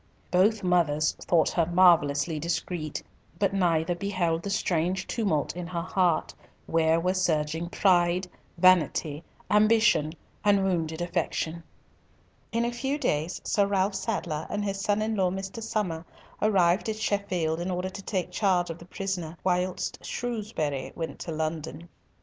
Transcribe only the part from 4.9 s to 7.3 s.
tumult in her heart, where were